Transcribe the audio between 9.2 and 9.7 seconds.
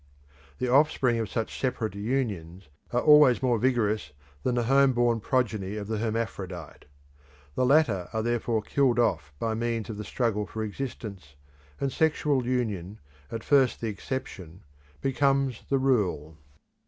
by